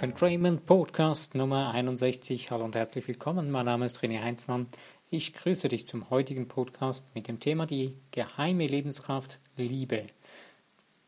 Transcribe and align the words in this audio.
Life 0.00 0.12
Entrainment 0.12 0.64
Podcast 0.64 1.34
Nummer 1.34 1.74
61. 1.74 2.50
Hallo 2.50 2.64
und 2.64 2.74
herzlich 2.74 3.06
willkommen. 3.06 3.50
Mein 3.50 3.66
Name 3.66 3.84
ist 3.84 3.98
René 3.98 4.22
Heinzmann. 4.22 4.66
Ich 5.10 5.34
grüße 5.34 5.68
dich 5.68 5.86
zum 5.86 6.08
heutigen 6.08 6.48
Podcast 6.48 7.06
mit 7.14 7.28
dem 7.28 7.38
Thema 7.38 7.66
die 7.66 7.98
geheime 8.10 8.66
Lebenskraft 8.66 9.40
Liebe. 9.58 10.06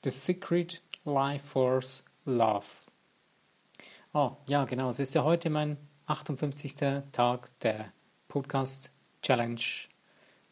The 0.05 0.11
Secret 0.11 0.83
Life 1.07 1.47
Force 1.47 2.05
Love. 2.27 2.67
Oh, 4.13 4.33
ja, 4.47 4.67
genau. 4.67 4.91
Es 4.91 5.01
ist 5.01 5.15
ja 5.15 5.25
heute 5.25 5.49
mein 5.49 5.79
58. 6.05 6.75
Tag 7.13 7.49
der 7.61 7.95
Podcast 8.29 8.91
Challenge 9.23 9.63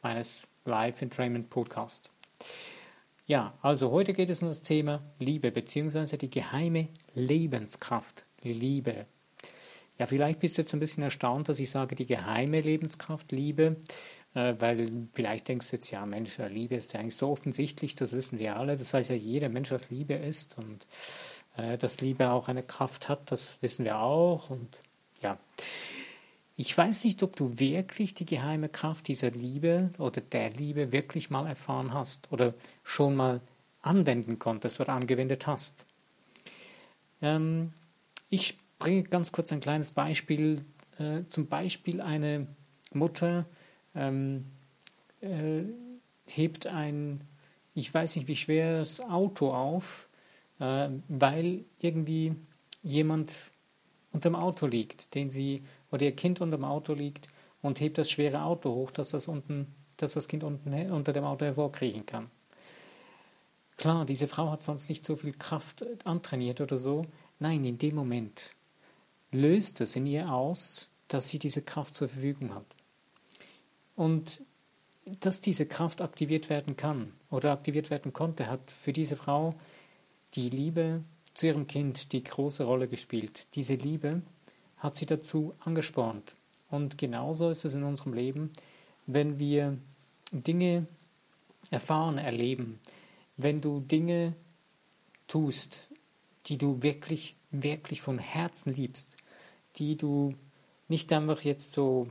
meines 0.00 0.48
Life 0.64 1.04
Entrainment 1.04 1.50
Podcasts. 1.50 2.10
Ja, 3.26 3.52
also 3.60 3.90
heute 3.90 4.14
geht 4.14 4.30
es 4.30 4.40
um 4.40 4.48
das 4.48 4.62
Thema 4.62 5.02
Liebe 5.18 5.52
beziehungsweise 5.52 6.16
die 6.16 6.30
geheime 6.30 6.88
Lebenskraft 7.14 8.24
Liebe. 8.42 9.06
Ja, 9.98 10.06
vielleicht 10.06 10.40
bist 10.40 10.56
du 10.56 10.62
jetzt 10.62 10.72
ein 10.72 10.80
bisschen 10.80 11.02
erstaunt, 11.02 11.48
dass 11.48 11.60
ich 11.60 11.70
sage 11.70 11.94
die 11.94 12.06
geheime 12.06 12.62
Lebenskraft 12.62 13.32
Liebe, 13.32 13.76
äh, 14.34 14.54
weil 14.58 15.08
vielleicht 15.12 15.48
denkst 15.48 15.68
du 15.70 15.76
jetzt, 15.76 15.90
ja 15.90 16.06
Mensch, 16.06 16.38
Liebe 16.38 16.76
ist 16.76 16.94
ja 16.94 17.00
eigentlich 17.00 17.16
so 17.16 17.30
offensichtlich, 17.30 17.94
das 17.96 18.12
wissen 18.12 18.38
wir 18.38 18.56
alle, 18.56 18.76
das 18.78 18.94
weiß 18.94 19.10
ja 19.10 19.16
jeder 19.16 19.50
Mensch, 19.50 19.70
was 19.70 19.90
Liebe 19.90 20.14
ist 20.14 20.56
und 20.56 20.86
äh, 21.56 21.76
dass 21.76 22.00
Liebe 22.00 22.30
auch 22.30 22.48
eine 22.48 22.62
Kraft 22.62 23.08
hat, 23.08 23.30
das 23.30 23.60
wissen 23.60 23.84
wir 23.84 23.98
auch 23.98 24.48
und 24.48 24.80
ja. 25.20 25.38
Ich 26.56 26.76
weiß 26.76 27.04
nicht, 27.04 27.22
ob 27.22 27.36
du 27.36 27.58
wirklich 27.58 28.14
die 28.14 28.26
geheime 28.26 28.68
Kraft 28.68 29.08
dieser 29.08 29.30
Liebe 29.30 29.90
oder 29.98 30.20
der 30.20 30.50
Liebe 30.50 30.92
wirklich 30.92 31.30
mal 31.30 31.46
erfahren 31.46 31.94
hast 31.94 32.30
oder 32.32 32.54
schon 32.84 33.16
mal 33.16 33.40
anwenden 33.82 34.38
konntest 34.38 34.80
oder 34.80 34.92
angewendet 34.92 35.46
hast. 35.46 35.86
Ähm, 37.22 37.72
ich 38.30 38.58
bringe 38.78 39.02
ganz 39.02 39.32
kurz 39.32 39.52
ein 39.52 39.60
kleines 39.60 39.90
Beispiel. 39.90 40.64
Äh, 40.98 41.22
zum 41.28 41.46
Beispiel 41.46 42.00
eine 42.00 42.46
Mutter 42.92 43.44
ähm, 43.94 44.46
äh, 45.20 45.62
hebt 46.26 46.66
ein, 46.66 47.20
ich 47.74 47.92
weiß 47.92 48.16
nicht 48.16 48.28
wie 48.28 48.36
schweres 48.36 49.00
Auto 49.00 49.52
auf, 49.52 50.08
äh, 50.58 50.88
weil 51.08 51.64
irgendwie 51.80 52.34
jemand 52.82 53.50
unter 54.12 54.30
dem 54.30 54.36
Auto 54.36 54.66
liegt, 54.66 55.14
den 55.14 55.30
sie 55.30 55.62
oder 55.90 56.04
ihr 56.04 56.16
Kind 56.16 56.40
unter 56.40 56.56
dem 56.56 56.64
Auto 56.64 56.94
liegt 56.94 57.28
und 57.62 57.80
hebt 57.80 57.98
das 57.98 58.10
schwere 58.10 58.42
Auto 58.42 58.74
hoch, 58.74 58.90
dass 58.90 59.10
das, 59.10 59.28
unten, 59.28 59.74
dass 59.96 60.14
das 60.14 60.28
Kind 60.28 60.44
unten 60.44 60.72
unter 60.90 61.12
dem 61.12 61.24
Auto 61.24 61.44
hervorkriechen 61.44 62.06
kann. 62.06 62.30
Klar, 63.76 64.04
diese 64.04 64.28
Frau 64.28 64.50
hat 64.50 64.62
sonst 64.62 64.88
nicht 64.88 65.04
so 65.04 65.16
viel 65.16 65.32
Kraft 65.32 65.86
antrainiert 66.04 66.60
oder 66.60 66.76
so. 66.76 67.06
Nein, 67.40 67.64
in 67.64 67.78
dem 67.78 67.96
Moment 67.96 68.54
löst 69.32 69.80
es 69.80 69.96
in 69.96 70.06
ihr 70.06 70.32
aus, 70.32 70.88
dass 71.08 71.28
sie 71.28 71.38
diese 71.38 71.62
Kraft 71.62 71.96
zur 71.96 72.08
Verfügung 72.08 72.54
hat. 72.54 72.66
Und 73.96 74.40
dass 75.20 75.40
diese 75.40 75.66
Kraft 75.66 76.00
aktiviert 76.00 76.50
werden 76.50 76.76
kann 76.76 77.12
oder 77.30 77.52
aktiviert 77.52 77.90
werden 77.90 78.12
konnte, 78.12 78.46
hat 78.46 78.70
für 78.70 78.92
diese 78.92 79.16
Frau 79.16 79.54
die 80.34 80.50
Liebe 80.50 81.02
zu 81.34 81.46
ihrem 81.46 81.66
Kind 81.66 82.12
die 82.12 82.22
große 82.22 82.64
Rolle 82.64 82.86
gespielt. 82.86 83.46
Diese 83.54 83.74
Liebe 83.74 84.22
hat 84.78 84.96
sie 84.96 85.06
dazu 85.06 85.54
angespornt. 85.60 86.34
Und 86.70 86.98
genauso 86.98 87.50
ist 87.50 87.64
es 87.64 87.74
in 87.74 87.82
unserem 87.82 88.14
Leben, 88.14 88.50
wenn 89.06 89.38
wir 89.38 89.78
Dinge 90.30 90.86
erfahren, 91.70 92.18
erleben, 92.18 92.78
wenn 93.36 93.60
du 93.60 93.80
Dinge 93.80 94.34
tust, 95.26 95.89
die 96.46 96.58
du 96.58 96.82
wirklich, 96.82 97.36
wirklich 97.50 98.00
von 98.00 98.18
Herzen 98.18 98.72
liebst, 98.72 99.16
die 99.76 99.96
du 99.96 100.34
nicht 100.88 101.12
einfach 101.12 101.42
jetzt 101.42 101.72
so 101.72 102.08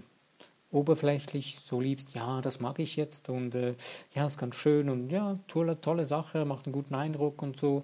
oberflächlich 0.71 1.59
so 1.59 1.81
liebst, 1.81 2.13
ja, 2.13 2.41
das 2.41 2.59
mag 2.59 2.79
ich 2.79 2.95
jetzt 2.95 3.29
und 3.29 3.55
äh, 3.55 3.73
ja, 4.13 4.25
ist 4.25 4.37
ganz 4.37 4.55
schön 4.55 4.89
und 4.89 5.09
ja, 5.09 5.39
tolle, 5.47 5.81
tolle 5.81 6.05
Sache, 6.05 6.45
macht 6.45 6.65
einen 6.65 6.73
guten 6.73 6.93
Eindruck 6.93 7.41
und 7.41 7.57
so. 7.57 7.83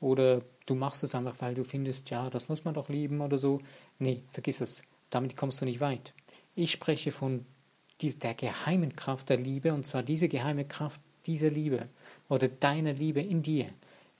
Oder 0.00 0.42
du 0.66 0.74
machst 0.74 1.02
es 1.02 1.14
einfach, 1.14 1.36
weil 1.38 1.54
du 1.54 1.64
findest, 1.64 2.10
ja, 2.10 2.28
das 2.28 2.48
muss 2.48 2.64
man 2.64 2.74
doch 2.74 2.88
lieben 2.90 3.20
oder 3.22 3.38
so. 3.38 3.60
Nee, 3.98 4.22
vergiss 4.28 4.60
es. 4.60 4.82
Damit 5.10 5.36
kommst 5.36 5.60
du 5.62 5.64
nicht 5.64 5.80
weit. 5.80 6.12
Ich 6.54 6.70
spreche 6.70 7.12
von 7.12 7.46
der 8.00 8.34
geheimen 8.34 8.94
Kraft 8.94 9.30
der 9.30 9.38
Liebe 9.38 9.72
und 9.72 9.86
zwar 9.86 10.02
diese 10.02 10.28
geheime 10.28 10.66
Kraft 10.66 11.00
dieser 11.26 11.50
Liebe 11.50 11.88
oder 12.28 12.48
deiner 12.48 12.92
Liebe 12.92 13.20
in 13.20 13.42
dir. 13.42 13.66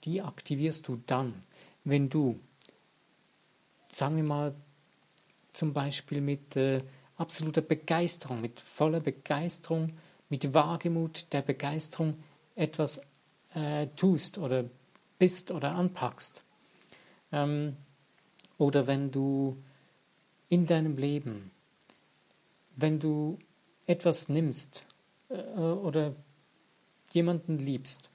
Die 0.05 0.23
aktivierst 0.23 0.87
du 0.89 1.01
dann, 1.07 1.43
wenn 1.85 2.09
du, 2.09 2.39
sagen 3.89 4.17
wir 4.17 4.23
mal, 4.23 4.55
zum 5.53 5.73
Beispiel 5.73 6.21
mit 6.21 6.57
äh, 6.57 6.83
absoluter 7.17 7.63
Begeisterung, 7.63 8.41
mit 8.41 8.61
voller 8.61 9.01
Begeisterung, 9.01 9.93
mit 10.29 10.55
Wagemut 10.55 11.33
der 11.33 11.43
Begeisterung 11.43 12.15
etwas 12.55 13.01
äh, 13.55 13.87
tust 13.97 14.39
oder 14.39 14.65
bist 15.19 15.51
oder 15.51 15.75
anpackst. 15.75 16.43
Ähm, 17.33 17.77
oder 18.57 18.87
wenn 18.87 19.11
du 19.11 19.57
in 20.49 20.67
deinem 20.67 20.97
Leben, 20.97 21.51
wenn 22.77 23.01
du 23.01 23.39
etwas 23.87 24.29
nimmst 24.29 24.85
äh, 25.29 25.35
oder 25.35 26.15
jemanden 27.13 27.59
liebst 27.59 28.11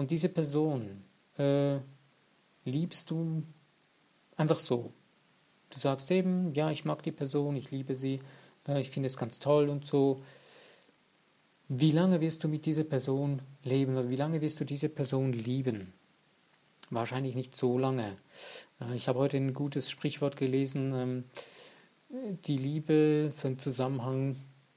und 0.00 0.10
diese 0.10 0.30
Person 0.30 1.04
äh, 1.36 1.76
liebst 2.64 3.10
du 3.10 3.42
einfach 4.34 4.58
so. 4.58 4.94
Du 5.68 5.78
sagst 5.78 6.10
eben, 6.10 6.54
ja, 6.54 6.70
ich 6.70 6.86
mag 6.86 7.02
die 7.02 7.12
Person, 7.12 7.54
ich 7.54 7.70
liebe 7.70 7.94
sie, 7.94 8.20
äh, 8.66 8.80
ich 8.80 8.88
finde 8.88 9.08
es 9.08 9.18
ganz 9.18 9.40
toll 9.40 9.68
und 9.68 9.86
so. 9.86 10.22
Wie 11.68 11.92
lange 11.92 12.22
wirst 12.22 12.42
du 12.42 12.48
mit 12.48 12.64
dieser 12.64 12.84
Person 12.84 13.42
leben 13.62 13.94
oder 13.98 14.08
wie 14.08 14.16
lange 14.16 14.40
wirst 14.40 14.58
du 14.60 14.64
diese 14.64 14.88
Person 14.88 15.34
lieben? 15.34 15.92
Wahrscheinlich 16.88 17.34
nicht 17.34 17.54
so 17.54 17.76
lange. 17.76 18.16
Äh, 18.80 18.96
ich 18.96 19.06
habe 19.06 19.18
heute 19.18 19.36
ein 19.36 19.52
gutes 19.52 19.90
Sprichwort 19.90 20.38
gelesen. 20.38 20.94
Ähm, 20.94 21.24
die 22.46 22.56
Liebe, 22.56 23.30
so 23.36 23.48
im 23.48 23.58
Zusammenhang, 23.58 24.36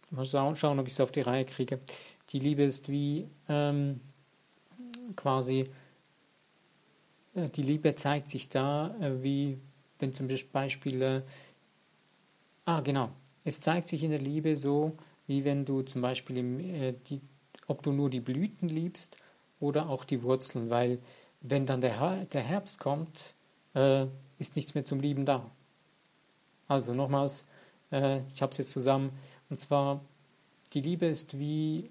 mal 0.10 0.26
schauen, 0.26 0.80
ob 0.80 0.86
ich 0.86 0.94
es 0.94 1.00
auf 1.00 1.14
die 1.14 1.22
Reihe 1.22 1.46
kriege. 1.46 1.80
Die 2.34 2.40
Liebe 2.40 2.64
ist 2.64 2.90
wie 2.90 3.30
ähm, 3.48 4.02
quasi, 5.16 5.70
äh, 7.36 7.50
die 7.50 7.64
Liebe 7.64 7.96
zeigt 7.96 8.30
sich 8.30 8.50
da, 8.50 8.96
äh, 9.00 9.24
wie 9.24 9.58
wenn 10.00 10.14
zum 10.14 10.28
Beispiel, 10.52 11.02
äh, 11.02 11.22
ah 12.66 12.82
genau, 12.82 13.10
es 13.44 13.62
zeigt 13.62 13.88
sich 13.88 14.04
in 14.04 14.12
der 14.12 14.20
Liebe 14.20 14.56
so, 14.56 14.98
wie 15.28 15.46
wenn 15.46 15.66
du 15.66 15.82
zum 15.82 16.02
Beispiel, 16.02 16.38
im, 16.38 17.02
die, 17.04 17.22
ob 17.68 17.82
du 17.82 17.92
nur 17.92 18.10
die 18.10 18.20
Blüten 18.20 18.68
liebst 18.68 19.18
oder 19.60 19.90
auch 19.90 20.04
die 20.04 20.24
Wurzeln, 20.24 20.70
weil 20.70 21.00
wenn 21.42 21.66
dann 21.66 21.82
der, 21.82 22.26
der 22.26 22.42
Herbst 22.42 22.80
kommt, 22.80 23.34
ist 24.38 24.56
nichts 24.56 24.76
mehr 24.76 24.84
zum 24.84 25.00
Lieben 25.00 25.26
da. 25.26 25.50
Also 26.68 26.94
nochmals, 26.94 27.46
ich 27.90 28.42
habe 28.42 28.52
es 28.52 28.58
jetzt 28.58 28.72
zusammen, 28.72 29.12
und 29.50 29.58
zwar, 29.58 30.02
die 30.74 30.82
Liebe 30.82 31.06
ist 31.06 31.40
wie, 31.40 31.90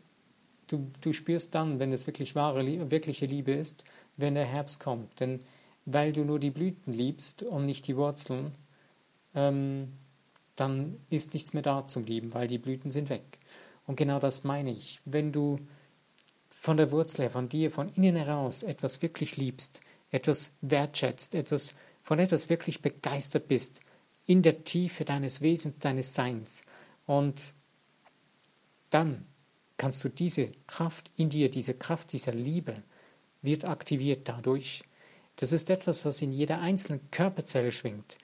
du, 0.73 0.91
du 1.01 1.13
spürst 1.13 1.55
dann, 1.55 1.79
wenn 1.79 1.93
es 1.93 2.07
wirklich 2.07 2.35
wahre, 2.35 2.91
wirkliche 2.91 3.27
Liebe 3.27 3.53
ist, 3.53 3.85
wenn 4.17 4.35
der 4.35 4.47
Herbst 4.47 4.81
kommt. 4.81 5.21
Denn 5.21 5.41
weil 5.85 6.13
du 6.13 6.25
nur 6.25 6.39
die 6.39 6.51
Blüten 6.51 6.93
liebst 6.93 7.43
und 7.43 7.67
nicht 7.67 7.87
die 7.87 7.97
Wurzeln, 7.97 8.53
ähm, 9.35 9.93
dann 10.57 10.99
ist 11.11 11.35
nichts 11.35 11.55
mehr 11.55 11.63
da 11.63 11.87
zum 11.87 12.05
Lieben, 12.05 12.35
weil 12.35 12.47
die 12.47 12.59
Blüten 12.59 12.91
sind 12.91 13.09
weg. 13.09 13.39
Und 13.87 13.97
genau 13.97 14.19
das 14.19 14.45
meine 14.45 14.71
ich. 14.71 15.01
Wenn 15.05 15.33
du 15.33 15.59
von 16.51 16.77
der 16.77 16.93
Wurzel 16.93 17.23
her, 17.23 17.31
von 17.31 17.49
dir, 17.49 17.71
von 17.71 17.89
innen 17.91 18.17
heraus 18.17 18.63
etwas 18.63 19.03
wirklich 19.03 19.37
liebst, 19.37 19.81
etwas 20.11 20.53
wertschätzt, 20.61 21.35
etwas, 21.35 21.75
von 22.03 22.19
etwas 22.19 22.49
wirklich 22.49 22.83
begeistert 22.83 23.49
bist, 23.49 23.81
in 24.27 24.43
der 24.43 24.63
Tiefe 24.63 25.05
deines 25.05 25.41
Wesens, 25.41 25.79
deines 25.81 26.15
Seins, 26.15 26.63
und 27.07 27.55
dann 28.91 29.27
kannst 29.83 30.05
du 30.05 30.09
diese 30.09 30.53
Kraft 30.69 31.11
in 31.17 31.29
dir, 31.29 31.51
diese 31.51 31.75
Kraft 31.75 32.13
dieser 32.13 32.31
Liebe, 32.31 32.85
wird 33.43 33.65
aktiviert 33.65 34.29
dadurch. 34.29 34.85
Das 35.35 35.51
ist 35.51 35.71
etwas, 35.71 36.05
was 36.05 36.23
in 36.23 36.31
jeder 36.31 36.61
einzelnen 36.61 37.01
Körperzelle 37.11 37.73
schwingt. 37.73 38.17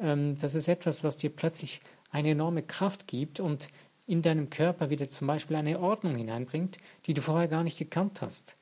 Ähm, 0.00 0.36
das 0.40 0.56
ist 0.56 0.66
etwas, 0.66 1.04
was 1.04 1.16
dir 1.16 1.30
plötzlich 1.30 1.82
eine 2.10 2.30
enorme 2.30 2.64
Kraft 2.64 3.06
gibt 3.06 3.38
und 3.38 3.68
in 4.08 4.22
deinem 4.22 4.50
Körper 4.50 4.90
wieder 4.90 5.08
zum 5.08 5.28
Beispiel 5.28 5.54
eine 5.54 5.78
Ordnung 5.78 6.16
hineinbringt, 6.16 6.78
die 7.06 7.14
du 7.14 7.22
vorher 7.22 7.46
gar 7.46 7.62
nicht 7.62 7.78
gekannt 7.78 8.20
hast. 8.20 8.56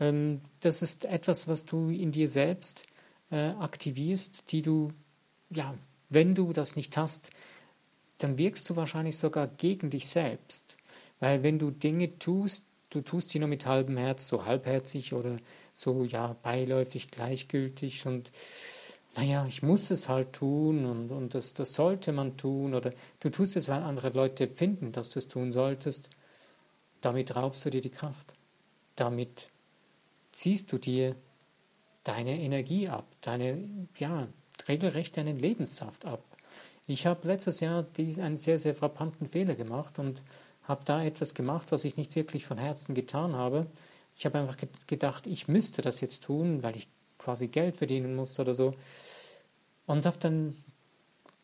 Ähm, 0.00 0.40
das 0.60 0.80
ist 0.80 1.04
etwas, 1.04 1.46
was 1.46 1.66
du 1.66 1.90
in 1.90 2.10
dir 2.10 2.28
selbst 2.28 2.84
äh, 3.30 3.50
aktivierst, 3.50 4.50
die 4.50 4.62
du, 4.62 4.94
ja, 5.50 5.74
wenn 6.08 6.34
du 6.34 6.54
das 6.54 6.74
nicht 6.74 6.96
hast, 6.96 7.28
dann 8.16 8.38
wirkst 8.38 8.70
du 8.70 8.76
wahrscheinlich 8.76 9.18
sogar 9.18 9.46
gegen 9.46 9.90
dich 9.90 10.08
selbst. 10.08 10.77
Weil 11.20 11.42
wenn 11.42 11.58
du 11.58 11.70
Dinge 11.70 12.18
tust, 12.18 12.64
du 12.90 13.00
tust 13.00 13.30
sie 13.30 13.38
nur 13.38 13.48
mit 13.48 13.66
halbem 13.66 13.96
Herz, 13.96 14.28
so 14.28 14.44
halbherzig 14.44 15.12
oder 15.12 15.36
so, 15.72 16.04
ja, 16.04 16.36
beiläufig, 16.42 17.10
gleichgültig 17.10 18.06
und 18.06 18.30
naja, 19.16 19.46
ich 19.46 19.62
muss 19.62 19.90
es 19.90 20.08
halt 20.08 20.32
tun 20.32 20.84
und, 20.84 21.10
und 21.10 21.34
das, 21.34 21.54
das 21.54 21.72
sollte 21.72 22.12
man 22.12 22.36
tun 22.36 22.74
oder 22.74 22.92
du 23.20 23.30
tust 23.30 23.56
es, 23.56 23.68
weil 23.68 23.82
andere 23.82 24.10
Leute 24.10 24.46
finden, 24.46 24.92
dass 24.92 25.08
du 25.08 25.18
es 25.18 25.28
tun 25.28 25.52
solltest, 25.52 26.08
damit 27.00 27.34
raubst 27.34 27.64
du 27.64 27.70
dir 27.70 27.80
die 27.80 27.90
Kraft. 27.90 28.34
Damit 28.94 29.48
ziehst 30.30 30.70
du 30.70 30.78
dir 30.78 31.16
deine 32.04 32.38
Energie 32.40 32.88
ab, 32.88 33.06
deine, 33.20 33.58
ja, 33.98 34.28
regelrecht 34.68 35.16
deinen 35.16 35.38
Lebenssaft 35.38 36.04
ab. 36.04 36.22
Ich 36.86 37.06
habe 37.06 37.28
letztes 37.28 37.60
Jahr 37.60 37.86
einen 37.98 38.36
sehr, 38.36 38.58
sehr 38.58 38.74
frappanten 38.74 39.26
Fehler 39.26 39.56
gemacht 39.56 39.98
und 39.98 40.22
habe 40.68 40.84
da 40.84 41.02
etwas 41.02 41.34
gemacht, 41.34 41.72
was 41.72 41.84
ich 41.84 41.96
nicht 41.96 42.14
wirklich 42.14 42.44
von 42.44 42.58
Herzen 42.58 42.94
getan 42.94 43.34
habe. 43.34 43.66
Ich 44.16 44.26
habe 44.26 44.38
einfach 44.38 44.56
gedacht, 44.86 45.26
ich 45.26 45.48
müsste 45.48 45.80
das 45.80 46.00
jetzt 46.00 46.24
tun, 46.24 46.62
weil 46.62 46.76
ich 46.76 46.88
quasi 47.18 47.48
Geld 47.48 47.78
verdienen 47.78 48.14
muss 48.14 48.38
oder 48.38 48.54
so. 48.54 48.74
Und 49.86 50.04
habe 50.04 50.18
dann, 50.20 50.56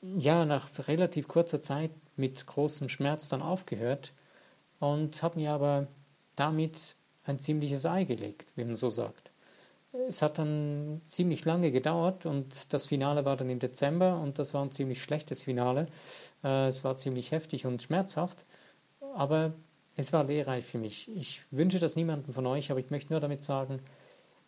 ja, 0.02 0.44
nach 0.44 0.68
relativ 0.86 1.26
kurzer 1.26 1.62
Zeit 1.62 1.90
mit 2.16 2.46
großem 2.46 2.88
Schmerz 2.88 3.28
dann 3.30 3.42
aufgehört 3.42 4.12
und 4.78 5.22
habe 5.22 5.40
mir 5.40 5.52
aber 5.52 5.86
damit 6.36 6.94
ein 7.24 7.38
ziemliches 7.38 7.86
Ei 7.86 8.04
gelegt, 8.04 8.52
wie 8.56 8.64
man 8.64 8.76
so 8.76 8.90
sagt. 8.90 9.30
Es 10.08 10.22
hat 10.22 10.38
dann 10.38 11.00
ziemlich 11.06 11.44
lange 11.44 11.70
gedauert 11.70 12.26
und 12.26 12.52
das 12.70 12.86
Finale 12.86 13.24
war 13.24 13.36
dann 13.36 13.48
im 13.48 13.60
Dezember 13.60 14.18
und 14.20 14.38
das 14.38 14.52
war 14.52 14.62
ein 14.62 14.72
ziemlich 14.72 15.00
schlechtes 15.00 15.44
Finale. 15.44 15.86
Äh, 16.42 16.66
es 16.66 16.82
war 16.82 16.98
ziemlich 16.98 17.30
heftig 17.30 17.64
und 17.64 17.80
schmerzhaft, 17.80 18.44
aber 19.14 19.54
es 19.96 20.12
war 20.12 20.24
lehrreich 20.24 20.64
für 20.64 20.78
mich. 20.78 21.08
Ich 21.16 21.42
wünsche 21.50 21.78
das 21.78 21.96
niemandem 21.96 22.32
von 22.32 22.46
euch, 22.46 22.70
aber 22.70 22.80
ich 22.80 22.90
möchte 22.90 23.12
nur 23.12 23.20
damit 23.20 23.44
sagen, 23.44 23.80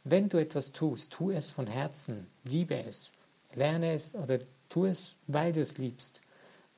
wenn 0.04 0.28
du 0.28 0.38
etwas 0.38 0.72
tust, 0.72 1.12
tu 1.12 1.30
es 1.30 1.50
von 1.50 1.66
Herzen, 1.66 2.26
liebe 2.44 2.76
es, 2.76 3.12
lerne 3.54 3.92
es 3.92 4.14
oder 4.14 4.38
tu 4.68 4.84
es, 4.84 5.16
weil 5.26 5.52
du 5.52 5.60
es 5.60 5.78
liebst. 5.78 6.20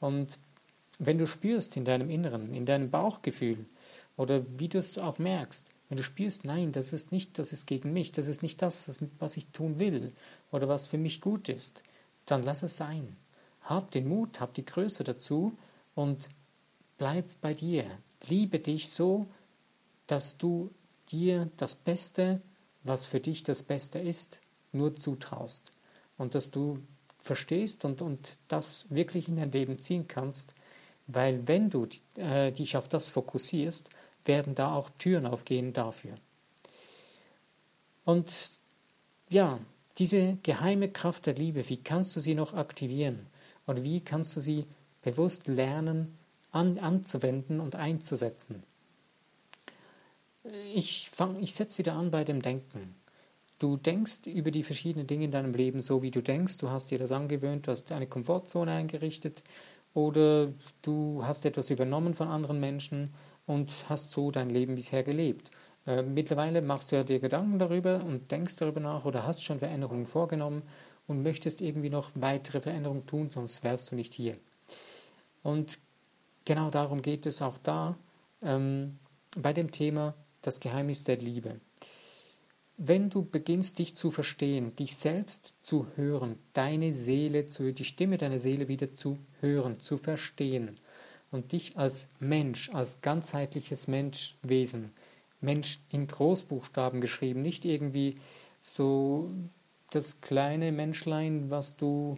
Und 0.01 0.39
wenn 0.99 1.19
du 1.19 1.27
spürst 1.27 1.77
in 1.77 1.85
deinem 1.85 2.11
Inneren, 2.11 2.55
in 2.55 2.67
deinem 2.67 2.91
Bauchgefühl 2.91 3.67
oder 4.17 4.45
wie 4.59 4.69
du 4.69 4.79
es 4.79 4.99
auch 4.99 5.19
merkst, 5.19 5.69
wenn 5.89 5.97
du 5.97 6.03
spürst, 6.03 6.45
nein, 6.45 6.73
das 6.73 6.93
ist 6.93 7.13
nicht, 7.13 7.39
das 7.39 7.53
ist 7.53 7.67
gegen 7.67 7.93
mich, 7.93 8.13
das 8.13 8.27
ist 8.27 8.43
nicht 8.43 8.61
das, 8.61 8.99
was 9.19 9.37
ich 9.37 9.47
tun 9.49 9.79
will 9.79 10.13
oder 10.53 10.69
was 10.69 10.87
für 10.87 10.99
mich 10.99 11.21
gut 11.21 11.49
ist, 11.49 11.83
dann 12.27 12.43
lass 12.43 12.63
es 12.63 12.77
sein. 12.77 13.17
Hab 13.63 13.91
den 13.91 14.09
Mut, 14.09 14.41
hab 14.41 14.55
die 14.55 14.65
Größe 14.65 15.05
dazu 15.05 15.57
und 15.95 16.29
bleib 16.99 17.25
bei 17.41 17.55
dir. 17.55 17.85
Liebe 18.29 18.59
dich 18.59 18.91
so, 18.91 19.27
dass 20.07 20.37
du 20.37 20.71
dir 21.11 21.51
das 21.57 21.75
Beste 21.75 22.41
was 22.89 23.07
für 23.07 23.21
dich 23.21 23.45
das 23.45 23.63
Beste 23.63 23.99
ist, 23.99 24.41
nur 24.73 24.97
zutraust. 24.97 25.73
Und 26.17 26.35
dass 26.35 26.51
du 26.51 26.79
verstehst 27.21 27.85
und, 27.85 28.03
und 28.03 28.39
das 28.49 28.87
wirklich 28.89 29.29
in 29.29 29.37
dein 29.37 29.53
Leben 29.53 29.79
ziehen 29.79 30.09
kannst, 30.09 30.55
weil 31.07 31.47
wenn 31.47 31.71
du 31.71 31.87
äh, 32.17 32.51
dich 32.53 32.77
auf 32.77 32.89
das 32.89 33.09
fokussierst, 33.09 33.89
werden 34.25 34.55
da 34.55 34.75
auch 34.75 34.91
Türen 34.99 35.27
aufgehen 35.27 35.73
dafür. 35.73 36.15
Und 38.05 38.51
ja, 39.29 39.59
diese 39.99 40.37
geheime 40.43 40.91
Kraft 40.91 41.27
der 41.27 41.35
Liebe, 41.35 41.69
wie 41.69 41.79
kannst 41.79 42.15
du 42.17 42.21
sie 42.21 42.35
noch 42.35 42.55
aktivieren? 42.55 43.27
Und 43.67 43.85
wie 43.85 44.01
kannst 44.01 44.37
du 44.37 44.41
sie 44.41 44.67
bewusst 45.03 45.47
lernen, 45.47 46.18
an, 46.53 46.79
anzuwenden 46.79 47.61
und 47.61 47.77
einzusetzen? 47.77 48.63
ich, 50.75 51.11
ich 51.41 51.55
setze 51.55 51.79
wieder 51.79 51.95
an 51.95 52.11
bei 52.11 52.25
dem 52.25 52.43
Denken. 52.43 52.95
Du 53.59 53.77
denkst 53.77 54.27
über 54.27 54.51
die 54.51 54.63
verschiedenen 54.63 55.07
Dinge 55.07 55.25
in 55.25 55.31
deinem 55.33 55.53
Leben 55.53 55.81
so, 55.81 56.03
wie 56.03 56.11
du 56.11 56.23
denkst. 56.23 56.59
Du 56.59 56.71
hast 56.71 56.91
dir 56.91 56.99
das 56.99 57.11
angewöhnt, 57.13 57.67
du 57.67 57.73
hast 57.73 57.91
eine 57.91 58.07
Komfortzone 58.07 58.73
eingerichtet 58.73 59.43
oder 59.95 60.53
du 60.83 61.23
hast 61.25 61.45
etwas 61.45 61.71
übernommen 61.71 62.15
von 62.15 62.29
anderen 62.29 62.61
Menschen 62.61 63.13
und 63.47 63.73
hast 63.89 64.13
so 64.13 64.31
dein 64.31 64.51
Leben 64.51 64.77
bisher 64.77 65.03
gelebt. 65.03 65.51
Äh, 65.87 66.03
mittlerweile 66.03 66.63
machst 66.63 66.93
du 66.93 66.97
ja 66.97 67.03
dir 67.03 67.19
Gedanken 67.19 67.59
darüber 67.59 68.05
und 68.05 68.31
denkst 68.31 68.57
darüber 68.57 68.81
nach 68.81 69.05
oder 69.05 69.27
hast 69.27 69.43
schon 69.43 69.59
Veränderungen 69.59 70.07
vorgenommen 70.07 70.63
und 71.09 71.23
möchtest 71.23 71.61
irgendwie 71.61 71.91
noch 71.91 72.11
weitere 72.15 72.61
Veränderungen 72.61 73.07
tun, 73.07 73.31
sonst 73.31 73.65
wärst 73.65 73.91
du 73.91 73.97
nicht 73.97 74.15
hier. 74.15 74.37
Und 75.43 75.79
genau 76.49 76.71
darum 76.71 77.03
geht 77.03 77.27
es 77.27 77.43
auch 77.43 77.59
da 77.59 77.95
ähm, 78.43 78.99
bei 79.37 79.53
dem 79.53 79.71
Thema 79.71 80.15
das 80.41 80.61
Geheimnis 80.61 81.05
der 81.05 81.19
Liebe. 81.19 81.61
Wenn 82.79 83.11
du 83.11 83.23
beginnst, 83.23 83.79
dich 83.79 83.95
zu 83.97 84.11
verstehen, 84.11 84.75
dich 84.75 84.97
selbst 84.97 85.57
zu 85.61 85.89
hören, 85.97 86.39
deine 86.55 86.95
Seele, 86.95 87.47
zu, 87.47 87.73
die 87.75 87.85
Stimme 87.85 88.17
deiner 88.17 88.39
Seele 88.39 88.67
wieder 88.69 88.95
zu 88.95 89.19
hören, 89.41 89.81
zu 89.81 89.99
verstehen 89.99 90.71
und 91.31 91.53
dich 91.53 91.77
als 91.77 92.09
Mensch, 92.19 92.71
als 92.73 93.03
ganzheitliches 93.03 93.87
Menschwesen, 93.87 94.93
Mensch 95.43 95.81
in 95.91 96.07
Großbuchstaben 96.07 97.03
geschrieben, 97.03 97.43
nicht 97.43 97.67
irgendwie 97.67 98.17
so 98.63 99.31
das 99.91 100.23
kleine 100.23 100.73
Menschlein, 100.73 101.51
was 101.51 101.77
du 101.77 102.17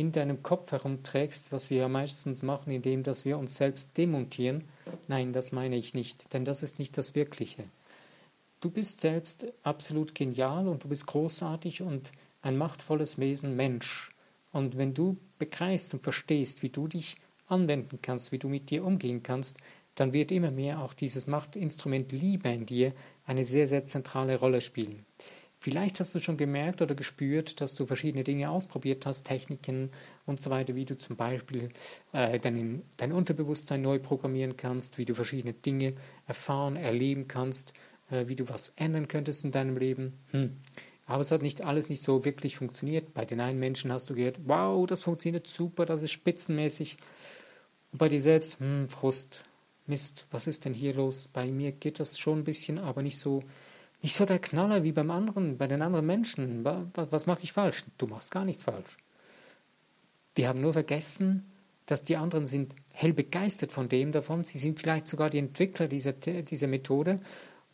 in 0.00 0.12
deinem 0.12 0.42
Kopf 0.42 0.72
herumträgst, 0.72 1.52
was 1.52 1.68
wir 1.68 1.78
ja 1.78 1.88
meistens 1.88 2.42
machen, 2.42 2.72
indem 2.72 3.02
dass 3.02 3.26
wir 3.26 3.38
uns 3.38 3.56
selbst 3.56 3.98
demontieren. 3.98 4.64
Nein, 5.08 5.32
das 5.34 5.52
meine 5.52 5.76
ich 5.76 5.92
nicht, 5.92 6.32
denn 6.32 6.46
das 6.46 6.62
ist 6.62 6.78
nicht 6.78 6.96
das 6.96 7.14
Wirkliche. 7.14 7.64
Du 8.60 8.70
bist 8.70 9.00
selbst 9.00 9.52
absolut 9.62 10.14
genial 10.14 10.68
und 10.68 10.84
du 10.84 10.88
bist 10.88 11.06
großartig 11.06 11.82
und 11.82 12.12
ein 12.42 12.56
machtvolles 12.56 13.18
Wesen 13.18 13.56
Mensch. 13.56 14.10
Und 14.52 14.78
wenn 14.78 14.94
du 14.94 15.18
begreifst 15.38 15.92
und 15.94 16.02
verstehst, 16.02 16.62
wie 16.62 16.70
du 16.70 16.88
dich 16.88 17.16
anwenden 17.46 18.00
kannst, 18.00 18.32
wie 18.32 18.38
du 18.38 18.48
mit 18.48 18.70
dir 18.70 18.84
umgehen 18.84 19.22
kannst, 19.22 19.58
dann 19.94 20.12
wird 20.12 20.32
immer 20.32 20.50
mehr 20.50 20.80
auch 20.80 20.94
dieses 20.94 21.26
Machtinstrument 21.26 22.10
Liebe 22.12 22.48
in 22.48 22.64
dir 22.64 22.94
eine 23.26 23.44
sehr, 23.44 23.66
sehr 23.66 23.84
zentrale 23.84 24.38
Rolle 24.38 24.60
spielen. 24.60 25.04
Vielleicht 25.62 26.00
hast 26.00 26.14
du 26.14 26.20
schon 26.20 26.38
gemerkt 26.38 26.80
oder 26.80 26.94
gespürt, 26.94 27.60
dass 27.60 27.74
du 27.74 27.84
verschiedene 27.84 28.24
Dinge 28.24 28.48
ausprobiert 28.48 29.04
hast, 29.04 29.24
Techniken 29.24 29.90
und 30.24 30.40
so 30.40 30.48
weiter, 30.48 30.74
wie 30.74 30.86
du 30.86 30.96
zum 30.96 31.16
Beispiel 31.16 31.68
äh, 32.12 32.38
dein, 32.38 32.82
dein 32.96 33.12
Unterbewusstsein 33.12 33.82
neu 33.82 33.98
programmieren 33.98 34.56
kannst, 34.56 34.96
wie 34.96 35.04
du 35.04 35.12
verschiedene 35.14 35.52
Dinge 35.52 35.92
erfahren, 36.26 36.76
erleben 36.76 37.28
kannst, 37.28 37.74
äh, 38.10 38.26
wie 38.26 38.36
du 38.36 38.48
was 38.48 38.72
ändern 38.76 39.06
könntest 39.06 39.44
in 39.44 39.50
deinem 39.50 39.76
Leben. 39.76 40.14
Hm. 40.30 40.56
Aber 41.04 41.20
es 41.20 41.30
hat 41.30 41.42
nicht 41.42 41.60
alles 41.60 41.90
nicht 41.90 42.02
so 42.02 42.24
wirklich 42.24 42.56
funktioniert. 42.56 43.12
Bei 43.12 43.26
den 43.26 43.40
einen 43.40 43.58
Menschen 43.58 43.92
hast 43.92 44.08
du 44.08 44.14
gehört, 44.14 44.38
wow, 44.46 44.86
das 44.86 45.02
funktioniert 45.02 45.46
super, 45.46 45.84
das 45.84 46.02
ist 46.02 46.12
spitzenmäßig. 46.12 46.96
Und 47.92 47.98
bei 47.98 48.08
dir 48.08 48.22
selbst, 48.22 48.60
hm, 48.60 48.88
Frust, 48.88 49.42
Mist, 49.86 50.26
was 50.30 50.46
ist 50.46 50.64
denn 50.64 50.72
hier 50.72 50.94
los? 50.94 51.28
Bei 51.30 51.50
mir 51.50 51.72
geht 51.72 52.00
das 52.00 52.18
schon 52.18 52.38
ein 52.38 52.44
bisschen, 52.44 52.78
aber 52.78 53.02
nicht 53.02 53.18
so 53.18 53.42
nicht 54.02 54.14
so 54.14 54.24
der 54.24 54.38
Knaller 54.38 54.82
wie 54.82 54.92
beim 54.92 55.10
anderen, 55.10 55.58
bei 55.58 55.66
den 55.66 55.82
anderen 55.82 56.06
Menschen. 56.06 56.64
Was, 56.64 57.12
was 57.12 57.26
mache 57.26 57.42
ich 57.42 57.52
falsch? 57.52 57.84
Du 57.98 58.06
machst 58.06 58.30
gar 58.30 58.44
nichts 58.44 58.62
falsch. 58.62 58.96
Wir 60.34 60.48
haben 60.48 60.60
nur 60.60 60.72
vergessen, 60.72 61.50
dass 61.86 62.04
die 62.04 62.16
anderen 62.16 62.46
sind 62.46 62.74
hell 62.92 63.12
begeistert 63.12 63.72
von 63.72 63.88
dem 63.88 64.12
davon. 64.12 64.44
Sie 64.44 64.58
sind 64.58 64.78
vielleicht 64.78 65.06
sogar 65.06 65.28
die 65.28 65.38
Entwickler 65.38 65.88
dieser, 65.88 66.12
dieser 66.12 66.66
Methode. 66.68 67.16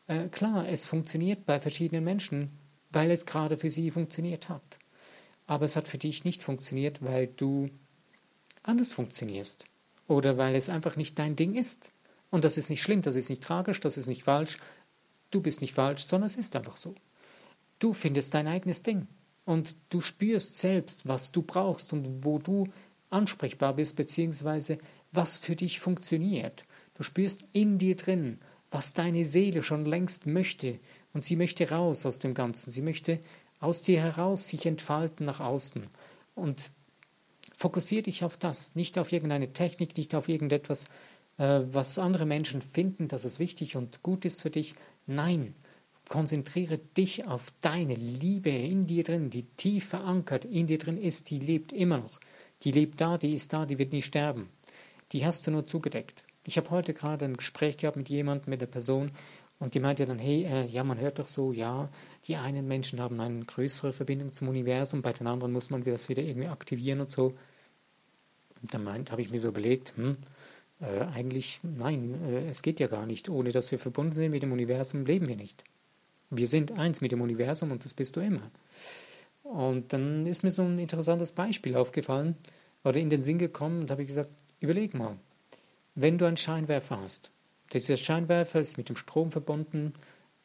Äh, 0.09 0.29
klar, 0.29 0.67
es 0.69 0.87
funktioniert 0.87 1.47
bei 1.47 1.61
verschiedenen 1.61 2.03
Menschen, 2.03 2.51
weil 2.91 3.11
es 3.11 3.27
gerade 3.27 3.57
für 3.57 3.71
sie 3.71 3.91
funktioniert 3.91 4.49
hat. 4.49 4.79
Aber 5.47 5.65
es 5.65 5.77
hat 5.77 5.87
für 5.87 5.99
dich 5.99 6.25
nicht 6.25 6.43
funktioniert, 6.43 7.05
weil 7.05 7.29
du 7.29 7.69
anders 8.63 8.93
funktionierst. 8.93 9.67
Oder 10.09 10.39
weil 10.39 10.55
es 10.55 10.69
einfach 10.69 10.97
nicht 10.97 11.19
dein 11.19 11.37
Ding 11.37 11.55
ist. 11.55 11.93
Und 12.31 12.45
das 12.45 12.57
ist 12.57 12.71
nicht 12.71 12.83
schlimm, 12.83 13.03
das 13.03 13.17
ist 13.17 13.31
nicht 13.31 13.43
tragisch, 13.43 13.81
das 13.81 13.97
ist 13.97 14.07
nicht 14.07 14.25
falsch, 14.25 14.57
Du 15.31 15.41
bist 15.41 15.61
nicht 15.61 15.75
falsch, 15.75 16.05
sondern 16.05 16.27
es 16.27 16.37
ist 16.37 16.55
einfach 16.57 16.77
so. 16.77 16.95
Du 17.79 17.93
findest 17.93 18.35
dein 18.35 18.47
eigenes 18.47 18.83
Ding 18.83 19.07
und 19.45 19.77
du 19.91 20.01
spürst 20.01 20.57
selbst, 20.57 21.09
was 21.09 21.33
du 21.33 21.43
brauchst 21.43 21.93
und 21.93 22.25
wo 22.25 22.39
du 22.39 22.69
ansprechbar 23.11 23.75
bist, 23.75 23.97
beziehungsweise 23.97 24.79
was 25.13 25.39
für 25.39 25.57
dich 25.57 25.81
funktioniert. 25.81 26.65
Du 26.95 27.03
spürst 27.03 27.45
in 27.53 27.79
dir 27.79 27.97
drin, 27.97 28.39
was 28.71 28.95
deine 28.95 29.25
Seele 29.25 29.63
schon 29.63 29.85
längst 29.85 30.27
möchte 30.27 30.79
und 31.13 31.25
sie 31.25 31.37
möchte 31.37 31.71
raus 31.71 32.05
aus 32.07 32.19
dem 32.19 32.35
Ganzen. 32.35 32.71
Sie 32.71 32.83
möchte 32.83 33.21
aus 33.61 33.83
dir 33.83 34.01
heraus 34.01 34.49
sich 34.49 34.67
entfalten 34.67 35.25
nach 35.27 35.41
außen. 35.41 35.85
Und 36.35 36.71
fokussiere 37.57 38.03
dich 38.03 38.25
auf 38.25 38.37
das, 38.37 38.75
nicht 38.75 38.99
auf 38.99 39.13
irgendeine 39.13 39.53
Technik, 39.53 39.97
nicht 39.97 40.15
auf 40.15 40.29
irgendetwas, 40.29 40.89
äh, 41.39 41.61
was 41.71 41.99
andere 41.99 42.27
Menschen 42.27 42.63
finden, 42.63 43.09
dass 43.09 43.25
es 43.25 43.39
wichtig 43.39 43.77
und 43.77 44.03
gut 44.03 44.25
ist 44.25 44.43
für 44.43 44.51
dich. 44.51 44.75
Nein, 45.07 45.55
konzentriere 46.09 46.79
dich 46.79 47.27
auf 47.27 47.53
deine 47.61 47.95
Liebe 47.95 48.51
in 48.51 48.87
dir 48.87 49.05
drin, 49.05 49.31
die 49.31 49.43
tief 49.43 49.89
verankert 49.89 50.45
in 50.45 50.67
dir 50.67 50.79
drin 50.79 50.99
ist, 50.99 51.31
die 51.31 51.39
lebt 51.39 51.73
immer 51.73 51.99
noch. 51.99 52.21
Die 52.63 52.73
lebt 52.73 53.01
da, 53.01 53.19
die 53.19 53.35
ist 53.35 53.53
da, 53.53 53.67
die 53.67 53.79
wird 53.79 53.93
nie 53.93 54.03
sterben. 54.03 54.49
Die 55.13 55.27
hast 55.27 55.47
du 55.47 55.51
nur 55.51 55.67
zugedeckt. 55.67 56.25
Ich 56.47 56.57
habe 56.57 56.71
heute 56.71 56.95
gerade 56.95 57.25
ein 57.25 57.37
Gespräch 57.37 57.77
gehabt 57.77 57.97
mit 57.97 58.09
jemandem, 58.09 58.51
mit 58.51 58.61
der 58.61 58.67
Person, 58.67 59.11
Und 59.59 59.75
die 59.75 59.81
meinte 59.81 60.05
dann, 60.05 60.19
hey, 60.19 60.45
äh, 60.45 60.67
ja, 60.67 60.85
man 60.85 60.99
hört 60.99 61.19
doch 61.19 61.27
so, 61.27 61.53
ja, 61.53 61.89
die 62.27 62.37
einen 62.37 62.69
Menschen 62.69 63.01
haben 63.01 63.19
eine 63.21 63.45
größere 63.45 63.93
Verbindung 63.93 64.33
zum 64.33 64.49
Universum, 64.49 65.01
bei 65.01 65.13
den 65.13 65.27
anderen 65.27 65.53
muss 65.53 65.71
man 65.71 65.83
das 65.83 66.09
wieder 66.09 66.23
irgendwie 66.23 66.49
aktivieren 66.49 67.01
und 67.01 67.11
so. 67.11 67.35
Und 68.61 68.75
dann 68.75 68.87
habe 69.11 69.23
ich 69.23 69.31
mir 69.31 69.39
so 69.39 69.49
überlegt, 69.49 69.95
hm, 69.97 70.17
äh, 70.81 71.01
eigentlich, 71.15 71.61
nein, 71.63 72.19
äh, 72.27 72.49
es 72.49 72.63
geht 72.63 72.81
ja 72.81 72.87
gar 72.87 73.07
nicht. 73.07 73.29
Ohne 73.29 73.51
dass 73.51 73.71
wir 73.71 73.79
verbunden 73.79 74.13
sind 74.13 74.31
mit 74.31 74.43
dem 74.43 74.53
Universum, 74.53 75.07
leben 75.07 75.27
wir 75.27 75.37
nicht. 75.37 75.65
Wir 76.31 76.49
sind 76.49 76.73
eins 76.73 77.01
mit 77.01 77.13
dem 77.13 77.21
Universum 77.21 77.71
und 77.71 77.85
das 77.85 77.95
bist 77.95 78.17
du 78.17 78.21
immer. 78.21 78.51
Und 79.43 79.93
dann 79.93 80.27
ist 80.27 80.43
mir 80.43 80.51
so 80.51 80.63
ein 80.63 80.79
interessantes 80.79 81.31
Beispiel 81.31 81.77
aufgefallen 81.77 82.37
oder 82.83 82.99
in 82.99 83.11
den 83.11 83.23
Sinn 83.23 83.39
gekommen 83.39 83.83
und 83.83 83.91
habe 83.91 84.03
ich 84.03 84.09
gesagt, 84.09 84.31
überleg 84.61 84.95
mal, 84.95 85.17
wenn 85.95 86.19
du 86.19 86.25
einen 86.25 86.37
Scheinwerfer 86.37 87.01
hast, 87.01 87.31
dieser 87.73 87.97
Scheinwerfer 87.97 88.61
ist 88.61 88.77
mit 88.77 88.89
dem 88.89 88.97
Strom 88.97 89.31
verbunden, 89.31 89.95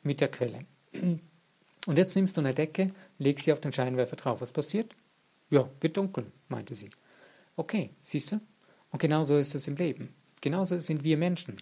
mit 0.03 0.21
der 0.21 0.29
Quelle. 0.29 0.65
Und 0.93 1.97
jetzt 1.97 2.15
nimmst 2.15 2.37
du 2.37 2.41
eine 2.41 2.53
Decke, 2.53 2.91
legst 3.17 3.45
sie 3.45 3.53
auf 3.53 3.59
den 3.59 3.73
Scheinwerfer 3.73 4.15
drauf. 4.15 4.41
Was 4.41 4.51
passiert? 4.51 4.93
Ja, 5.49 5.67
wird 5.79 5.97
dunkel, 5.97 6.25
meinte 6.47 6.75
sie. 6.75 6.89
Okay, 7.55 7.89
siehst 8.01 8.31
du? 8.31 8.39
Und 8.91 8.99
genauso 8.99 9.37
ist 9.37 9.55
es 9.55 9.67
im 9.67 9.75
Leben. 9.75 10.13
Genauso 10.41 10.79
sind 10.79 11.03
wir 11.03 11.17
Menschen. 11.17 11.57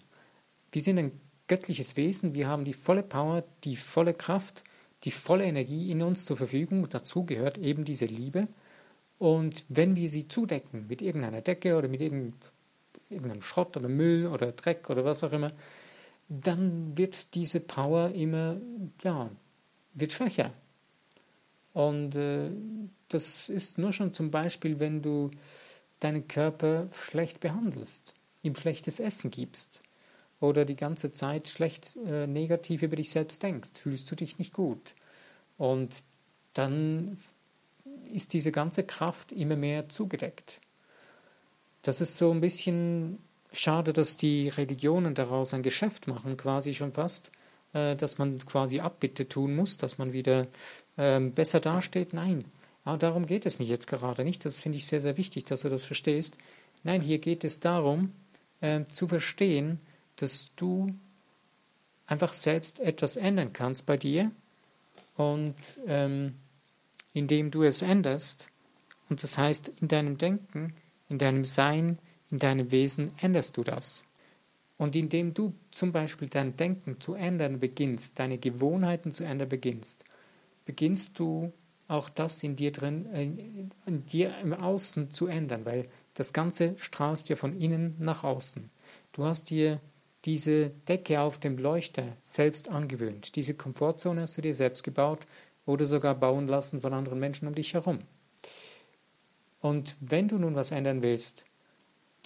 Wir 0.72 0.82
sind 0.82 0.98
ein 0.98 1.12
göttliches 1.48 1.96
Wesen, 1.96 2.34
wir 2.34 2.48
haben 2.48 2.64
die 2.64 2.72
volle 2.72 3.02
Power, 3.02 3.44
die 3.64 3.76
volle 3.76 4.14
Kraft, 4.14 4.62
die 5.04 5.10
volle 5.10 5.44
Energie 5.44 5.90
in 5.90 6.02
uns 6.02 6.24
zur 6.24 6.36
Verfügung. 6.36 6.88
Dazu 6.88 7.24
gehört 7.24 7.58
eben 7.58 7.84
diese 7.84 8.06
Liebe. 8.06 8.48
Und 9.18 9.64
wenn 9.68 9.96
wir 9.96 10.08
sie 10.08 10.28
zudecken 10.28 10.86
mit 10.88 11.02
irgendeiner 11.02 11.42
Decke 11.42 11.76
oder 11.76 11.88
mit 11.88 12.00
irgendeinem 12.00 13.42
Schrott 13.42 13.76
oder 13.76 13.88
Müll 13.88 14.26
oder 14.26 14.52
Dreck 14.52 14.88
oder 14.88 15.04
was 15.04 15.24
auch 15.24 15.32
immer, 15.32 15.52
dann 16.28 16.96
wird 16.96 17.34
diese 17.34 17.60
Power 17.60 18.10
immer, 18.10 18.56
ja, 19.02 19.30
wird 19.94 20.12
schwächer. 20.12 20.52
Und 21.72 22.14
äh, 22.14 22.50
das 23.08 23.48
ist 23.48 23.78
nur 23.78 23.92
schon 23.92 24.14
zum 24.14 24.30
Beispiel, 24.30 24.78
wenn 24.78 25.02
du 25.02 25.30
deinen 25.98 26.28
Körper 26.28 26.88
schlecht 26.92 27.40
behandelst, 27.40 28.14
ihm 28.42 28.54
schlechtes 28.54 29.00
Essen 29.00 29.30
gibst 29.30 29.80
oder 30.40 30.64
die 30.64 30.76
ganze 30.76 31.12
Zeit 31.12 31.48
schlecht 31.48 31.96
äh, 32.06 32.26
negativ 32.26 32.82
über 32.82 32.96
dich 32.96 33.10
selbst 33.10 33.42
denkst, 33.42 33.72
fühlst 33.74 34.10
du 34.10 34.16
dich 34.16 34.38
nicht 34.38 34.52
gut. 34.52 34.94
Und 35.58 35.94
dann 36.54 37.18
ist 38.12 38.32
diese 38.32 38.50
ganze 38.50 38.82
Kraft 38.82 39.32
immer 39.32 39.56
mehr 39.56 39.88
zugedeckt. 39.88 40.60
Das 41.82 42.00
ist 42.00 42.16
so 42.16 42.30
ein 42.30 42.40
bisschen 42.40 43.18
schade, 43.52 43.92
dass 43.92 44.16
die 44.16 44.48
Religionen 44.48 45.14
daraus 45.14 45.54
ein 45.54 45.62
Geschäft 45.62 46.08
machen, 46.08 46.36
quasi 46.36 46.74
schon 46.74 46.92
fast, 46.92 47.30
äh, 47.72 47.96
dass 47.96 48.18
man 48.18 48.38
quasi 48.38 48.80
Abbitte 48.80 49.28
tun 49.28 49.54
muss, 49.54 49.76
dass 49.76 49.98
man 49.98 50.12
wieder 50.12 50.46
äh, 50.96 51.20
besser 51.20 51.60
dasteht. 51.60 52.12
Nein, 52.12 52.44
aber 52.84 52.98
darum 52.98 53.26
geht 53.26 53.46
es 53.46 53.58
mich 53.58 53.68
jetzt 53.68 53.86
gerade 53.86 54.24
nicht. 54.24 54.44
Das 54.44 54.60
finde 54.60 54.78
ich 54.78 54.86
sehr, 54.86 55.00
sehr 55.00 55.16
wichtig, 55.16 55.44
dass 55.44 55.62
du 55.62 55.68
das 55.68 55.84
verstehst. 55.84 56.36
Nein, 56.82 57.02
hier 57.02 57.18
geht 57.18 57.44
es 57.44 57.60
darum, 57.60 58.12
äh, 58.60 58.84
zu 58.86 59.08
verstehen, 59.08 59.80
dass 60.16 60.50
du 60.56 60.94
einfach 62.06 62.32
selbst 62.32 62.80
etwas 62.80 63.16
ändern 63.16 63.52
kannst 63.52 63.86
bei 63.86 63.96
dir 63.96 64.30
und 65.16 65.54
ähm, 65.86 66.34
indem 67.12 67.50
du 67.50 67.62
es 67.62 67.82
änderst, 67.82 68.48
und 69.08 69.22
das 69.22 69.38
heißt 69.38 69.72
in 69.80 69.88
deinem 69.88 70.18
Denken, 70.18 70.74
in 71.08 71.18
deinem 71.18 71.44
Sein, 71.44 71.98
in 72.30 72.38
deinem 72.38 72.70
Wesen 72.70 73.12
änderst 73.20 73.56
du 73.56 73.64
das. 73.64 74.04
Und 74.78 74.96
indem 74.96 75.34
du 75.34 75.52
zum 75.70 75.92
Beispiel 75.92 76.28
dein 76.28 76.56
Denken 76.56 77.00
zu 77.00 77.14
ändern 77.14 77.60
beginnst, 77.60 78.18
deine 78.18 78.38
Gewohnheiten 78.38 79.12
zu 79.12 79.24
ändern 79.24 79.48
beginnst, 79.48 80.04
beginnst 80.64 81.18
du 81.18 81.52
auch 81.86 82.08
das 82.08 82.42
in 82.42 82.56
dir 82.56 82.70
drin, 82.70 83.06
äh, 83.12 83.24
in 83.86 84.06
dir 84.06 84.38
im 84.38 84.54
Außen 84.54 85.10
zu 85.10 85.26
ändern, 85.26 85.64
weil 85.64 85.88
das 86.20 86.34
Ganze 86.34 86.74
strahlst 86.76 87.30
ja 87.30 87.36
von 87.36 87.58
innen 87.58 87.96
nach 87.98 88.24
außen. 88.24 88.68
Du 89.12 89.24
hast 89.24 89.48
dir 89.48 89.80
diese 90.26 90.68
Decke 90.86 91.22
auf 91.22 91.38
dem 91.38 91.56
Leuchter 91.56 92.14
selbst 92.24 92.68
angewöhnt. 92.68 93.36
Diese 93.36 93.54
Komfortzone 93.54 94.20
hast 94.20 94.36
du 94.36 94.42
dir 94.42 94.54
selbst 94.54 94.84
gebaut 94.84 95.20
oder 95.64 95.86
sogar 95.86 96.14
bauen 96.14 96.46
lassen 96.46 96.82
von 96.82 96.92
anderen 96.92 97.20
Menschen 97.20 97.48
um 97.48 97.54
dich 97.54 97.72
herum. 97.72 98.00
Und 99.62 99.96
wenn 100.00 100.28
du 100.28 100.36
nun 100.36 100.54
was 100.54 100.72
ändern 100.72 101.02
willst, 101.02 101.46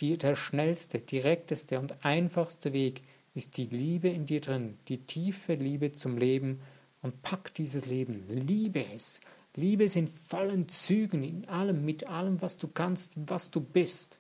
die, 0.01 0.19
der 0.19 0.35
schnellste, 0.35 0.99
direkteste 0.99 1.79
und 1.79 2.05
einfachste 2.05 2.73
Weg 2.73 3.03
ist 3.37 3.57
die 3.59 3.67
Liebe 3.67 4.09
in 4.09 4.27
dir 4.27 4.41
drin, 4.41 4.77
die 4.89 5.07
tiefe 5.07 5.55
Liebe 5.55 5.93
zum 5.93 6.19
Leben 6.19 6.61
und 7.01 7.23
pack 7.23 7.55
dieses 7.55 7.87
Leben, 7.87 8.25
liebe 8.29 8.85
es, 8.93 9.21
liebe 9.54 9.84
es 9.84 9.96
in 9.96 10.08
vollen 10.08 10.68
Zügen, 10.68 11.23
in 11.23 11.49
allem, 11.49 11.84
mit 11.84 12.06
allem, 12.06 12.42
was 12.42 12.56
du 12.56 12.68
kannst, 12.68 13.14
was 13.16 13.50
du 13.50 13.61
bist. 13.61 14.18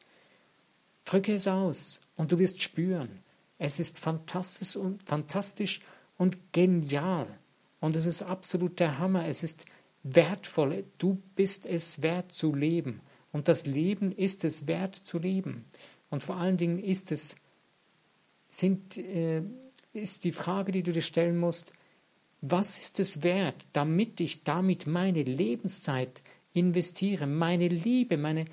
Drücke 1.04 1.34
es 1.34 1.48
aus 1.48 2.00
und 2.16 2.32
du 2.32 2.38
wirst 2.38 2.62
spüren, 2.62 3.20
es 3.58 3.78
ist 3.80 3.98
fantastisch 3.98 4.76
und, 4.76 5.02
fantastisch 5.02 5.80
und 6.18 6.52
genial. 6.52 7.26
Und 7.80 7.96
es 7.96 8.06
ist 8.06 8.22
absolut 8.22 8.80
der 8.80 8.98
Hammer. 8.98 9.26
Es 9.26 9.42
ist 9.42 9.64
wertvoll. 10.02 10.84
Du 10.98 11.20
bist 11.36 11.66
es 11.66 12.02
wert 12.02 12.32
zu 12.32 12.54
leben. 12.54 13.00
Und 13.32 13.48
das 13.48 13.66
Leben 13.66 14.12
ist 14.12 14.44
es 14.44 14.66
wert 14.66 14.94
zu 14.94 15.18
leben. 15.18 15.64
Und 16.10 16.24
vor 16.24 16.36
allen 16.36 16.56
Dingen 16.56 16.78
ist 16.78 17.12
es, 17.12 17.36
sind, 18.48 18.96
äh, 18.96 19.42
ist 19.92 20.24
die 20.24 20.32
Frage, 20.32 20.72
die 20.72 20.82
du 20.82 20.92
dir 20.92 21.02
stellen 21.02 21.36
musst, 21.36 21.72
was 22.46 22.78
ist 22.78 23.00
es 23.00 23.22
wert, 23.22 23.66
damit 23.72 24.20
ich 24.20 24.44
damit 24.44 24.86
meine 24.86 25.22
Lebenszeit 25.22 26.20
investiere, 26.52 27.26
meine 27.26 27.68
Liebe, 27.68 28.18
meine 28.18 28.44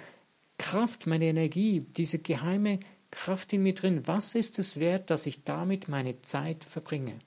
Kraft, 0.57 1.07
meine 1.07 1.25
Energie, 1.25 1.85
diese 1.97 2.19
geheime 2.19 2.79
Kraft 3.11 3.51
in 3.51 3.63
mir 3.63 3.73
drin. 3.73 4.07
Was 4.07 4.33
ist 4.33 4.59
es 4.59 4.79
wert, 4.79 5.09
dass 5.09 5.25
ich 5.25 5.43
damit 5.43 5.89
meine 5.89 6.21
Zeit 6.21 6.63
verbringe? 6.63 7.19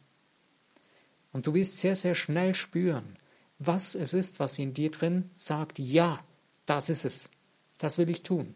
Und 1.32 1.46
du 1.46 1.52
wirst 1.52 1.78
sehr, 1.78 1.96
sehr 1.96 2.14
schnell 2.14 2.54
spüren, 2.54 3.18
was 3.58 3.94
es 3.94 4.14
ist, 4.14 4.40
was 4.40 4.58
in 4.58 4.72
dir 4.72 4.90
drin 4.90 5.28
sagt, 5.34 5.78
ja, 5.78 6.24
das 6.64 6.88
ist 6.88 7.04
es. 7.04 7.28
Das 7.76 7.98
will 7.98 8.08
ich 8.08 8.22
tun. 8.22 8.54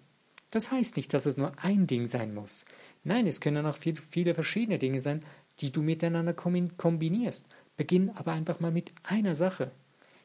Das 0.50 0.70
heißt 0.70 0.96
nicht, 0.96 1.12
dass 1.12 1.26
es 1.26 1.36
nur 1.36 1.52
ein 1.62 1.86
Ding 1.86 2.06
sein 2.06 2.32
muss. 2.32 2.64
Nein, 3.04 3.26
es 3.26 3.42
können 3.42 3.66
auch 3.66 3.76
viel, 3.76 3.96
viele 3.96 4.32
verschiedene 4.32 4.78
Dinge 4.78 5.00
sein, 5.00 5.22
die 5.60 5.70
du 5.70 5.82
miteinander 5.82 6.32
kombinierst. 6.32 7.46
Beginn 7.78 8.10
aber 8.10 8.32
einfach 8.32 8.60
mal 8.60 8.72
mit 8.72 8.92
einer 9.04 9.34
Sache. 9.34 9.70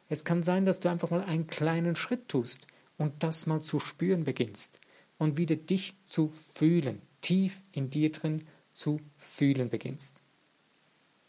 Es 0.10 0.26
kann 0.26 0.44
sein, 0.44 0.66
dass 0.66 0.82
du 0.82 0.90
einfach 0.90 1.12
mal 1.12 1.24
einen 1.24 1.48
kleinen 1.48 1.96
Schritt 1.96 2.28
tust 2.28 2.68
und 2.98 3.24
das 3.24 3.46
mal 3.46 3.62
zu 3.62 3.80
spüren 3.80 4.26
beginnst 4.26 4.82
und 5.18 5.38
wieder 5.38 5.56
dich 5.56 5.94
zu 6.04 6.34
fühlen, 6.54 7.02
tief 7.22 7.62
in 7.72 7.90
dir 7.90 8.12
drin 8.12 8.46
zu 8.74 9.00
fühlen 9.16 9.70
beginnst. 9.70 10.18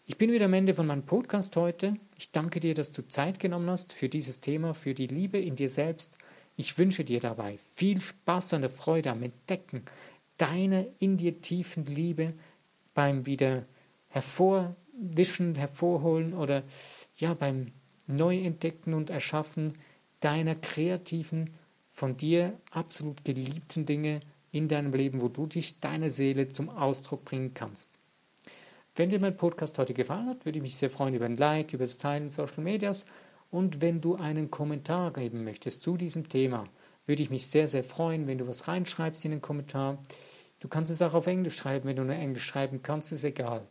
Ich 0.07 0.19
bin 0.19 0.33
wieder 0.33 0.47
am 0.47 0.55
Ende 0.55 0.75
von 0.75 0.87
meinem 0.87 1.05
Podcast 1.05 1.57
heute. 1.57 1.97
Ich 2.17 2.31
danke 2.31 2.59
dir, 2.59 2.75
dass 2.75 2.91
du 2.91 3.07
Zeit 3.07 3.39
genommen 3.39 3.71
hast 3.71 3.93
für 3.93 4.09
dieses 4.09 4.41
Thema, 4.41 4.75
für 4.75 4.95
die 4.95 5.07
Liebe 5.07 5.39
in 5.39 5.57
dir 5.57 5.69
selbst. 5.69 6.17
Ich 6.57 6.79
wünsche 6.79 7.05
dir 7.05 7.21
dabei 7.21 7.59
viel 7.59 8.01
Spaß 8.01 8.51
der 8.51 8.69
Freude 8.71 9.11
am 9.11 9.23
Entdecken 9.23 9.85
deiner 10.39 10.87
in 10.99 11.17
dir 11.17 11.41
tiefen 11.41 11.85
Liebe 11.87 12.33
beim 12.95 13.27
wieder 13.27 13.67
hervorwischen, 14.95 15.55
hervorholen 15.55 16.35
oder 16.35 16.63
ja 17.17 17.35
beim 17.35 17.73
Neuentdecken 18.07 18.95
und 18.95 19.11
Erschaffen 19.11 19.75
deiner 20.21 20.55
kreativen 20.55 21.51
von 21.91 22.17
dir 22.17 22.59
absolut 22.71 23.25
geliebten 23.25 23.87
Dinge 23.87 24.21
in 24.51 24.69
deinem 24.69 24.93
Leben, 24.93 25.21
wo 25.21 25.29
du 25.29 25.47
dich, 25.47 25.81
deine 25.81 26.11
Seele 26.11 26.49
zum 26.49 26.69
Ausdruck 26.69 27.25
bringen 27.25 27.55
kannst. 27.55 27.91
Wenn 28.97 29.11
dir 29.11 29.19
mein 29.19 29.37
Podcast 29.37 29.79
heute 29.79 29.95
gefallen 29.95 30.29
hat, 30.29 30.45
würde 30.45 30.59
ich 30.59 30.63
mich 30.63 30.77
sehr 30.77 30.91
freuen 30.91 31.15
über 31.15 31.25
ein 31.25 31.37
Like, 31.37 31.73
über 31.73 31.85
das 31.85 31.99
Teilen 31.99 32.25
in 32.25 32.31
Social 32.31 32.63
Medias 32.63 33.07
und 33.51 33.81
wenn 33.81 34.01
du 34.01 34.15
einen 34.15 34.51
Kommentar 34.51 35.13
geben 35.13 35.45
möchtest 35.45 35.83
zu 35.83 35.97
diesem 35.97 36.29
Thema, 36.29 36.69
würde 37.07 37.23
ich 37.23 37.31
mich 37.31 37.49
sehr, 37.49 37.69
sehr 37.69 37.85
freuen, 37.85 38.27
wenn 38.27 38.39
du 38.39 38.47
was 38.47 38.69
reinschreibst 38.69 39.25
in 39.25 39.33
den 39.33 39.43
Kommentar. 39.43 39.99
Du 40.61 40.69
kannst 40.69 40.91
es 40.91 41.03
auch 41.03 41.15
auf 41.15 41.27
Englisch 41.27 41.57
schreiben, 41.57 41.89
wenn 41.89 41.97
du 41.97 42.05
nur 42.05 42.15
Englisch 42.15 42.45
schreiben 42.45 42.83
kannst, 42.83 43.13
ist 43.13 43.25
egal. 43.25 43.67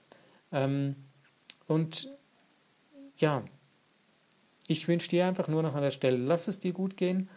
Ähm, 0.51 0.95
und 1.67 2.11
ja, 3.17 3.43
ich 4.67 4.87
wünsche 4.87 5.09
dir 5.09 5.27
einfach 5.27 5.47
nur 5.47 5.63
noch 5.63 5.75
an 5.75 5.81
der 5.81 5.91
Stelle, 5.91 6.17
lass 6.17 6.47
es 6.47 6.59
dir 6.59 6.73
gut 6.73 6.97
gehen. 6.97 7.29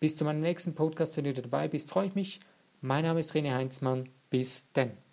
Bis 0.00 0.16
zu 0.16 0.24
meinem 0.24 0.40
nächsten 0.40 0.74
Podcast, 0.74 1.16
wenn 1.16 1.24
du 1.24 1.32
dabei 1.32 1.68
bist, 1.68 1.90
freue 1.90 2.08
ich 2.08 2.14
mich. 2.14 2.40
Mein 2.80 3.04
Name 3.04 3.20
ist 3.20 3.32
René 3.32 3.54
Heinzmann. 3.54 4.08
Bis 4.28 4.64
denn. 4.72 5.03